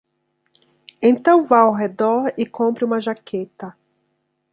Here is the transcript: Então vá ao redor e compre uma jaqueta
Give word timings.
Então 0.99 1.45
vá 1.45 1.59
ao 1.59 1.71
redor 1.75 2.33
e 2.35 2.43
compre 2.43 2.83
uma 2.83 2.99
jaqueta 2.99 3.77